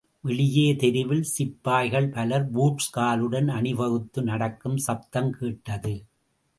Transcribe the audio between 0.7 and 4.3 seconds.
தெருவில் சிப்பாய்கள் பலர் பூட்ஸ் காலுடன் அணிவகுத்து